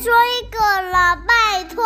[0.00, 0.58] 说一个
[0.90, 1.84] 了，拜托。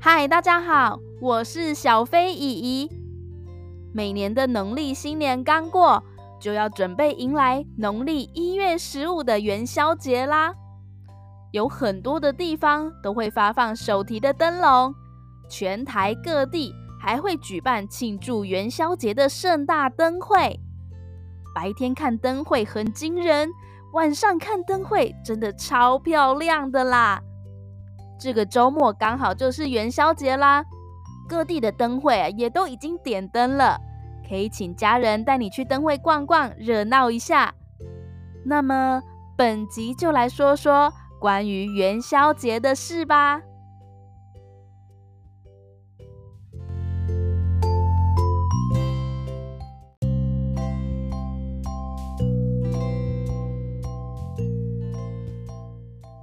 [0.00, 2.90] 嗨，大家好，我是小飞姨姨。
[3.94, 6.02] 每年的农历新年刚过，
[6.40, 10.52] 就要准备迎来农历一月十五的元宵节啦。
[11.52, 14.92] 有很多的地方都会发放手提的灯笼，
[15.48, 20.60] 全台各地还会举办庆祝元宵节的盛大灯会。
[21.54, 23.50] 白天看灯会很惊人，
[23.92, 27.20] 晚上看灯会真的超漂亮的啦！
[28.18, 30.64] 这个周末刚好就是元宵节啦，
[31.26, 33.78] 各地的灯会啊也都已经点灯了，
[34.28, 37.54] 可以请家人带你去灯会逛逛，热闹一下。
[38.44, 39.02] 那么
[39.36, 40.92] 本集就来说说。
[41.20, 43.42] 关于元宵节的事吧。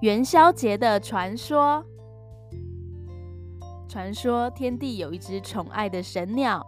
[0.01, 1.83] 元宵节的传说，
[3.87, 6.63] 传说天帝有一只宠爱的神鸟，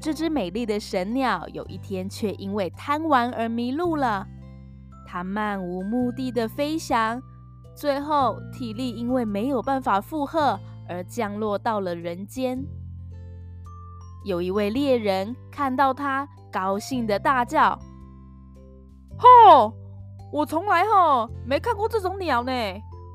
[0.00, 4.26] 这只美丽的神鸟有一天却因为贪玩而迷路了，
[5.06, 7.20] 它漫无目的的飞翔。
[7.74, 12.64] 最后，体力因为没有办法负荷而降落到了人间。
[14.24, 17.78] 有一位猎人看到他，高兴的大叫
[19.20, 19.74] ：“吼！
[20.36, 22.52] 我从来吼没看过这种鸟呢！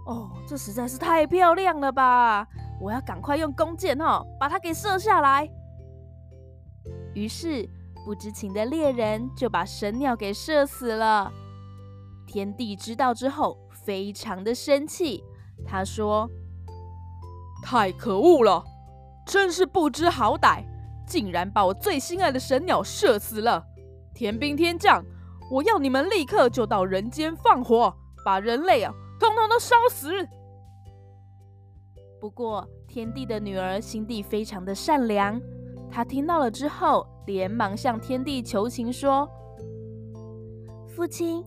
[0.07, 2.47] 哦，这实在是太漂亮了吧！
[2.81, 5.47] 我要赶快用弓箭吼把它给射下来。”
[7.13, 7.69] 于是，
[8.03, 11.31] 不知情的猎人就把神鸟给射死了。
[12.25, 15.23] 天帝知道之后，非常的生气，
[15.63, 16.27] 他说
[17.61, 18.63] ：“太可恶了，
[19.27, 20.63] 真是不知好歹，
[21.05, 23.63] 竟然把我最心爱的神鸟射死了！
[24.15, 25.05] 天兵天将，
[25.51, 27.93] 我要你们立刻就到人间放火，
[28.25, 30.09] 把人类啊，通通都烧死！”
[32.21, 35.41] 不过，天帝的女儿心地非常的善良，
[35.89, 39.29] 她听到了之后，连忙向天帝求情说
[40.87, 41.43] ：“父亲，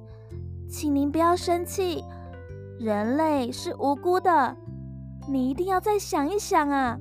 [0.68, 2.04] 请您不要生气。”
[2.78, 4.56] 人类是无辜的，
[5.28, 6.98] 你一定要再想一想啊！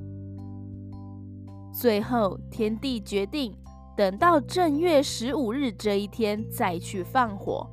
[1.74, 3.58] 最后，天帝决定
[3.96, 7.70] 等到正月十五日这一天再去放火。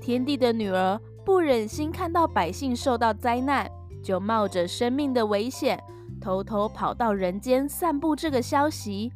[0.00, 3.70] 天帝的女儿不忍心看到百姓受到灾难，
[4.02, 5.82] 就冒着生命的危险，
[6.20, 9.12] 偷偷跑到人间散布这个消息。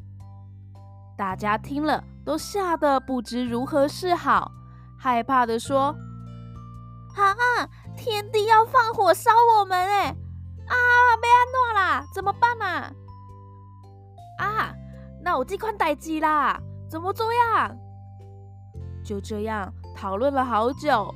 [1.17, 4.51] 大家听了都吓得不知如何是好，
[4.97, 5.95] 害怕地说。
[7.15, 7.69] 啊！
[7.95, 10.07] 天帝要放火烧我们哎！
[10.67, 10.75] 啊，
[11.21, 12.91] 被安诺啦，怎么办啊？
[14.37, 14.75] 啊，
[15.25, 17.75] 那我这款待机啦，怎么做呀？
[19.03, 21.11] 就这样讨论了好久，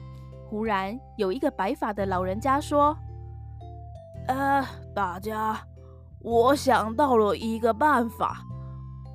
[0.49, 2.97] 忽然有一个白发的老人家说
[4.27, 4.65] ：“呃，
[4.95, 5.61] 大家，
[6.23, 8.41] 我想到了一个办法，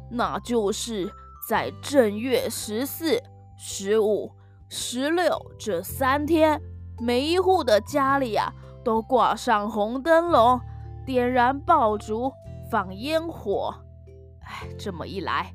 [0.09, 1.13] 那就是
[1.49, 3.21] 在正月十四、
[3.59, 4.31] 十五、
[4.69, 6.63] 十六这三天。”
[7.03, 8.53] 每一户的家里啊，
[8.85, 10.61] 都挂上红灯笼，
[11.05, 12.33] 点燃爆竹，
[12.71, 13.75] 放烟火。
[14.47, 15.53] 哎，这么一来，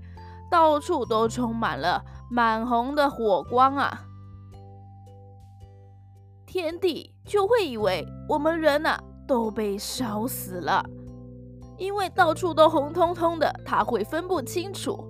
[0.50, 4.06] 到处都充满了满红的火光啊！
[6.46, 10.84] 天帝就会以为我们人呐都被烧死了，
[11.78, 15.06] 因为到处都红彤彤的，他会分不清楚。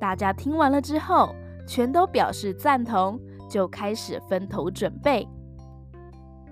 [0.00, 1.34] 大家听完了之后，
[1.66, 3.20] 全都表示赞同。
[3.48, 5.26] 就开始分头准备。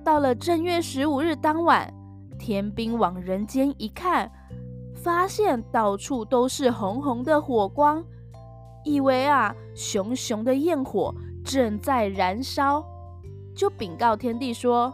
[0.02, 1.92] 到了正月十五日当晚，
[2.38, 4.32] 天兵往人间一看，
[5.06, 8.04] 发现到处都是红红的火光，
[8.84, 12.84] 以为啊，熊熊的焰火正在燃烧，
[13.54, 14.92] 就禀告天帝说：“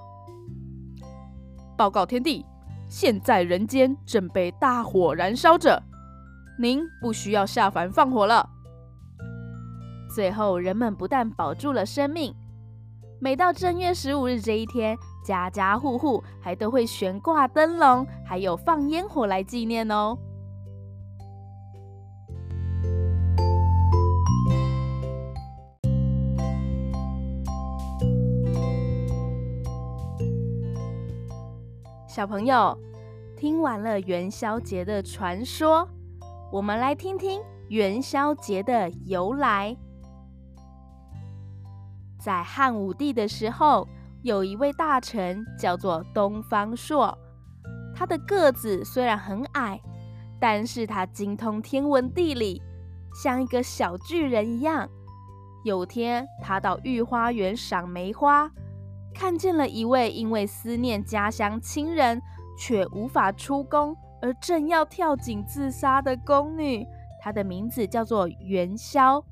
[1.79, 2.45] 报告天帝，
[2.91, 5.83] 现在人间正被大火燃烧着，
[6.59, 8.47] 您不需要下凡放火了。”
[10.15, 12.35] 最后，人们不但保住了生命，
[13.19, 20.19] 每到正月十五日这一天，家家户户还都会悬挂灯笼，还有放烟火来纪念哦。
[32.09, 32.77] 小朋友，
[33.37, 35.89] 听完了元宵节的传说，
[36.53, 39.75] 我们来听听元宵节的由来。
[42.19, 43.89] 在汉武帝的时候，
[44.23, 47.17] 有一位大臣叫做东方朔。
[47.95, 49.81] 他的个子虽然很矮，
[50.41, 52.63] 但是他精通天文地理，
[53.15, 54.89] 像一个小巨人一样。
[55.65, 58.51] 有天，他到御花园赏梅花，
[59.15, 62.21] 看见了一位因为思念家乡亲人
[62.57, 66.87] 却无法出宫而正要跳井自杀的宫女。
[67.21, 69.25] 她的名字叫做元宵。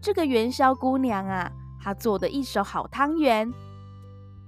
[0.00, 1.50] 这个元宵姑娘啊，
[1.82, 3.52] 她做的一手好汤圆。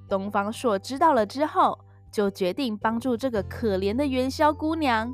[0.09, 1.79] 东方朔知道了之后，
[2.11, 5.13] 就决定帮助这个可怜的元宵姑娘。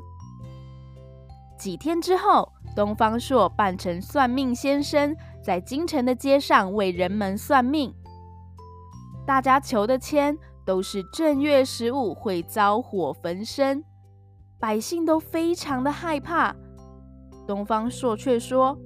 [1.57, 7.93] 几天之后，东方朔扮成算命先生，在京城的街上为人们算命。
[9.25, 13.83] 大家求的签都是正月十五会遭火焚身，
[14.59, 16.55] 百姓都非常的害怕。
[17.47, 18.77] 东方朔却说：“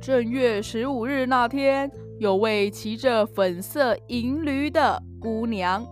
[0.00, 5.86] 正月十五日那天，有位骑着粉色银驴的姑娘，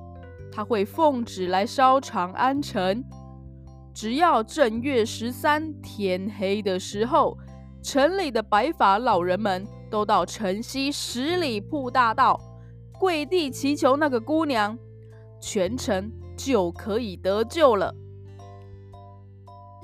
[0.50, 3.04] 她会奉旨来烧长安城。”
[3.94, 7.38] 只要正月十三天黑的时候，
[7.80, 12.40] 城里的白发老人们都到城西十里铺大道
[12.98, 14.76] 跪地祈求那个姑娘，
[15.40, 17.94] 全城就可以得救了。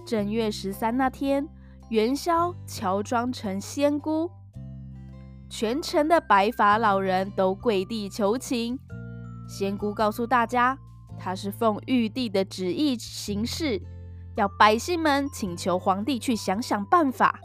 [0.05, 1.47] 正月十三那天，
[1.91, 4.29] 元宵乔装成仙姑，
[5.51, 8.79] 全城的白发老人都跪地求情。
[9.49, 10.79] 仙姑告诉大家，
[11.19, 13.83] 她是奉玉帝的旨意行事。
[14.37, 17.41] 要百姓们请求皇帝去想想办法。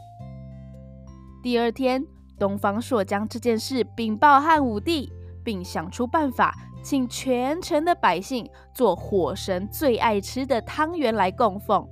[1.42, 2.06] 第二天，
[2.38, 5.12] 东方朔将这件事禀报汉武帝，
[5.44, 6.54] 并想出办法，
[6.84, 11.86] 请全城的百姓做火神最爱吃的汤圆来供奉，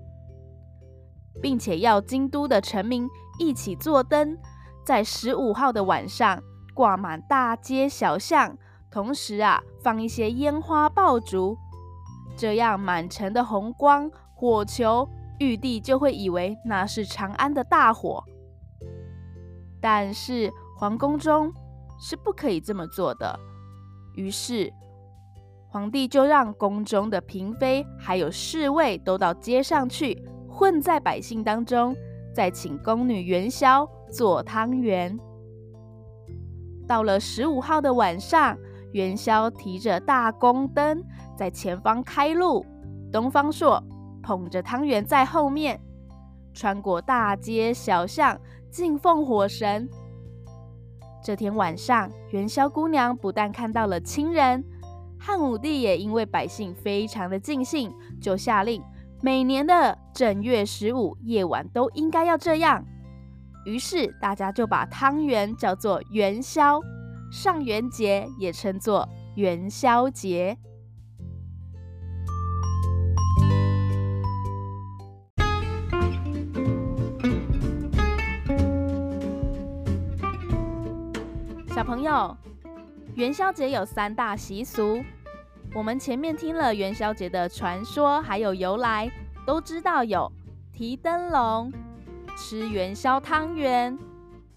[1.42, 3.08] 并且要京都的臣民
[3.40, 4.38] 一起做灯，
[4.84, 6.42] 在十五号的晚上
[6.74, 8.56] 挂满大街小巷，
[8.90, 11.56] 同时啊放一些烟花爆竹，
[12.36, 14.10] 这样满城的红光。
[14.36, 15.08] 火球，
[15.38, 18.22] 玉帝就会以为那是长安的大火，
[19.80, 21.50] 但是皇宫中
[21.98, 23.38] 是不可以这么做的。
[24.16, 24.70] 于是
[25.68, 31.96] 皇帝就让宫中的嫔妃还有侍卫都到街上去，混在百姓当中，
[32.34, 35.18] 再请宫女元宵做汤圆。
[36.86, 38.56] 到了十五号的晚上，
[38.92, 41.02] 元宵提着大宫灯
[41.36, 42.64] 在前方开路，
[43.12, 43.82] 东方朔。
[44.22, 45.78] 捧着汤圆在后面，
[46.54, 48.40] 穿过大街小巷，
[48.70, 49.86] 敬奉火神。
[51.22, 54.64] 这天晚上，元宵姑娘不但看到了亲人，
[55.18, 58.82] 汉武帝也因为百姓非常的尽兴，就下令
[59.20, 62.82] 每年的正月十五夜晚都应该要这样。
[63.64, 66.80] 于是大家就把汤圆叫做元宵，
[67.32, 70.56] 上元节也称作元宵节。
[81.74, 82.36] 小朋友，
[83.14, 85.02] 元宵节有三大习俗。
[85.74, 89.10] 我们前面听了元宵节的传说还有由来，
[89.44, 90.30] 都知道有
[90.72, 91.72] 提灯笼、
[92.36, 93.96] 吃元宵汤圆。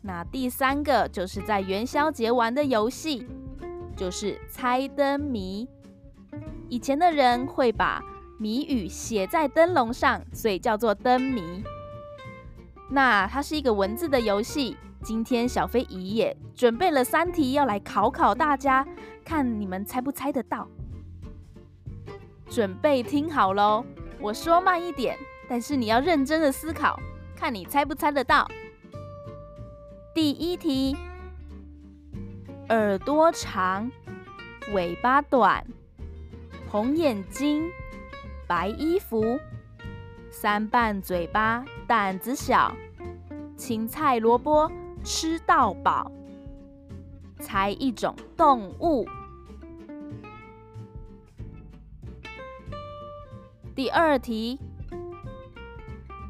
[0.02, 3.28] 那第三个就是在元宵节玩的游戏，
[3.96, 5.68] 就是猜灯谜。
[6.70, 8.02] 以前的人会把
[8.40, 11.64] 谜语写在灯笼上，所以叫做灯谜。
[12.90, 14.78] 那它是一个文字的游戏。
[15.04, 18.86] 今天小飞姨也准备了三题要来考考大家，
[19.24, 20.68] 看你们猜不猜得到。
[22.50, 23.86] 准备听好喽，
[24.20, 25.18] 我说慢一点，
[25.48, 27.00] 但是你要认真的思考，
[27.38, 28.48] 看你猜不猜得到。
[30.14, 30.98] 第一题：
[32.70, 33.92] 耳朵长，
[34.74, 35.66] 尾巴短，
[36.68, 37.70] 红眼睛，
[38.48, 39.40] 白衣服，
[40.32, 42.76] 三瓣嘴巴，胆子小，
[43.56, 44.70] 青菜萝卜。
[45.04, 46.12] 吃到饱，
[47.40, 49.08] 猜一种动物。
[53.74, 54.60] 第二题：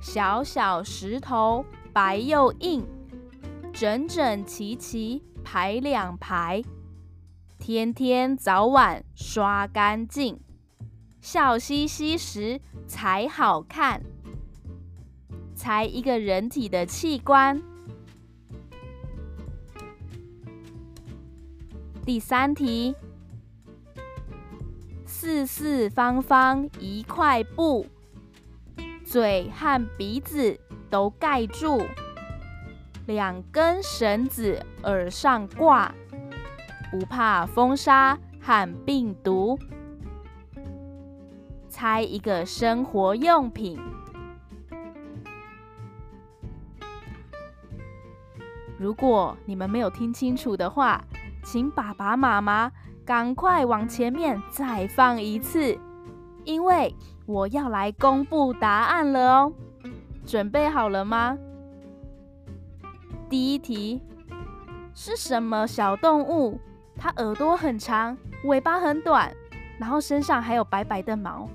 [0.10, 2.88] 小小石头白又硬，
[3.74, 6.64] 整整齐齐排两排，
[7.60, 10.40] 天天早晚刷干净，
[11.20, 14.02] 笑嘻嘻时才好看。
[15.54, 17.62] 猜一个人体的器官。
[22.06, 22.96] 第三题：
[25.06, 27.86] 四四方方一块布，
[29.10, 30.60] 嘴和鼻子
[30.90, 31.82] 都盖住
[33.06, 35.96] 两根绳子耳上挂
[36.92, 39.58] 不怕风沙和病毒。
[41.70, 43.80] 猜一个生活用品。
[48.78, 51.02] 如果你们没有听清楚的话
[51.46, 52.70] 请爸爸妈妈
[53.06, 55.80] 赶快往前面再放一次
[56.44, 56.94] 因为
[57.28, 59.54] 我要来公布答案了哦。
[60.26, 61.38] 准备好了吗？
[63.30, 64.02] 第一题
[64.94, 66.58] 是什么小动物？
[66.96, 69.32] 它耳朵很长，尾巴很短，
[69.78, 71.50] 然后身上还有白白的毛，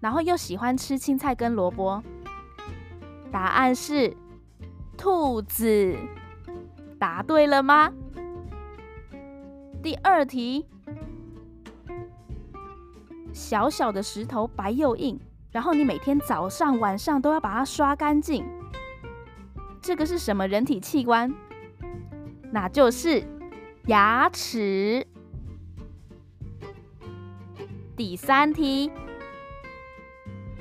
[0.00, 2.02] 然后又喜欢吃青菜跟萝卜。
[3.30, 4.16] 答案是
[4.96, 5.94] 兔子。
[6.98, 7.92] 答对了吗？
[9.82, 10.66] 第二题，
[13.34, 15.18] 小小的石头白又硬，
[15.50, 18.46] 然后你每天早上晚上都要把它刷干净。
[19.82, 21.34] 这个是什么人体器官？
[22.52, 23.22] 那就是
[23.86, 25.04] 牙齿。
[27.96, 28.90] 第三题，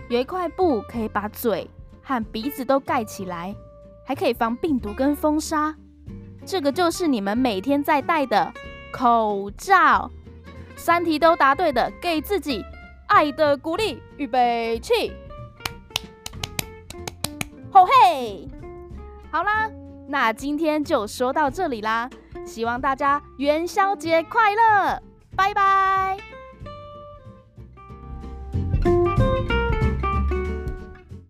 [0.10, 1.70] 有一块布可以把嘴
[2.02, 3.56] 和鼻子都盖起来，
[4.06, 5.76] 还可以防病毒跟风沙。
[6.44, 8.52] 这个就是你们每天在戴的
[8.92, 10.12] 口罩。
[10.84, 12.62] 三题都答对的，给自己
[13.08, 14.04] 爱的鼓励。
[14.18, 15.14] 预备起，
[17.72, 18.46] 吼嘿！
[19.32, 19.72] 好啦，
[20.10, 22.10] 那今天就说到这里啦，
[22.46, 25.02] 希望大家元宵节快乐，
[25.38, 26.33] 拜拜。